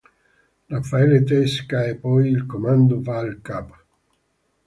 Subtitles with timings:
[0.71, 3.85] Raffaele Tresca e poi il comando va al Cap.